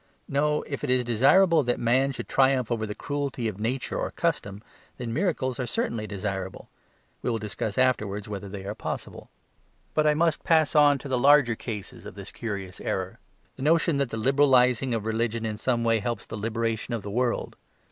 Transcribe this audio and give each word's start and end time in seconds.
No, 0.27 0.63
if 0.63 0.83
it 0.83 0.89
is 0.89 1.05
desirable 1.05 1.61
that 1.61 1.79
man 1.79 2.11
should 2.11 2.27
triumph 2.27 2.71
over 2.71 2.87
the 2.87 2.95
cruelty 2.95 3.47
of 3.47 3.59
nature 3.59 3.95
or 3.99 4.09
custom, 4.09 4.63
then 4.97 5.13
miracles 5.13 5.59
are 5.59 5.67
certainly 5.67 6.07
desirable; 6.07 6.69
we 7.21 7.29
will 7.29 7.37
discuss 7.37 7.77
afterwards 7.77 8.27
whether 8.27 8.49
they 8.49 8.65
are 8.65 8.73
possible. 8.73 9.29
But 9.93 10.07
I 10.07 10.15
must 10.15 10.43
pass 10.43 10.73
on 10.75 10.97
to 10.97 11.07
the 11.07 11.19
larger 11.19 11.53
cases 11.53 12.07
of 12.07 12.15
this 12.15 12.31
curious 12.31 12.81
error; 12.81 13.19
the 13.57 13.61
notion 13.61 13.97
that 13.97 14.09
the 14.09 14.17
"liberalising" 14.17 14.95
of 14.95 15.05
religion 15.05 15.45
in 15.45 15.57
some 15.57 15.83
way 15.83 15.99
helps 15.99 16.25
the 16.25 16.35
liberation 16.35 16.95
of 16.95 17.03
the 17.03 17.11
world. 17.11 17.55